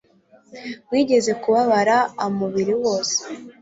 mwigeze 0.89 1.31
kubabara 1.41 1.97
amubiri 2.25 2.73
wose 2.83 3.17